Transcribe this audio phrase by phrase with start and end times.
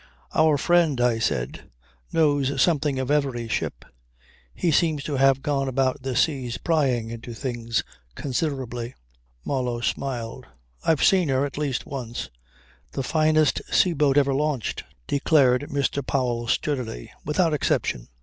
[0.33, 1.69] "Our friend," I said,
[2.11, 3.85] "knows something of every ship.
[4.51, 7.83] He seems to have gone about the seas prying into things
[8.15, 8.95] considerably."
[9.45, 10.47] Marlow smiled.
[10.83, 12.31] "I've seen her, at least once."
[12.93, 16.03] "The finest sea boat ever launched," declared Mr.
[16.03, 17.11] Powell sturdily.
[17.23, 18.07] "Without exception."